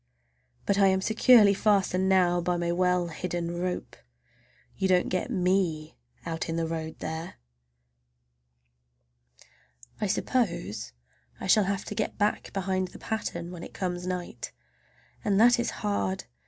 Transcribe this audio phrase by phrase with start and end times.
[0.65, 6.49] But I am securely fastened now by my well hidden rope—you don't get me out
[6.49, 7.35] in the road there!
[10.01, 10.93] I suppose
[11.39, 14.51] I shall have to get back behind the pattern when it comes night,
[15.23, 16.25] and that is hard!